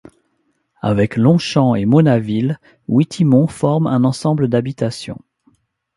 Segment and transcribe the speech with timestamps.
[0.81, 5.21] Avec Longchamps et Monaville, Withimont forme un ensemble d'habitations.